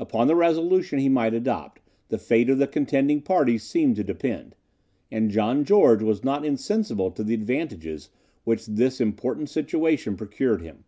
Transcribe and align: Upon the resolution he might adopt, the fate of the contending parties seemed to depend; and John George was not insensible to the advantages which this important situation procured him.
Upon 0.00 0.26
the 0.26 0.34
resolution 0.34 0.98
he 0.98 1.08
might 1.08 1.34
adopt, 1.34 1.80
the 2.08 2.18
fate 2.18 2.50
of 2.50 2.58
the 2.58 2.66
contending 2.66 3.22
parties 3.22 3.62
seemed 3.62 3.94
to 3.94 4.02
depend; 4.02 4.56
and 5.08 5.30
John 5.30 5.64
George 5.64 6.02
was 6.02 6.24
not 6.24 6.44
insensible 6.44 7.12
to 7.12 7.22
the 7.22 7.34
advantages 7.34 8.10
which 8.42 8.66
this 8.66 9.00
important 9.00 9.50
situation 9.50 10.16
procured 10.16 10.62
him. 10.62 10.82